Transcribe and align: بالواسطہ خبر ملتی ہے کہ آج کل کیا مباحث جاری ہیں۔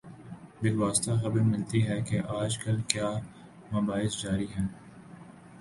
بالواسطہ 0.61 1.11
خبر 1.21 1.41
ملتی 1.51 1.79
ہے 1.87 1.99
کہ 2.01 2.17
آج 2.39 2.57
کل 2.63 2.81
کیا 2.87 3.09
مباحث 3.73 4.21
جاری 4.23 4.47
ہیں۔ 4.55 4.67